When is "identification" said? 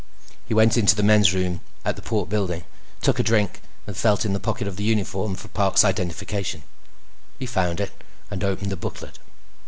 5.85-6.63